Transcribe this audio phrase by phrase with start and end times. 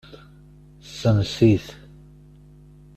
[0.97, 1.67] Sens-it.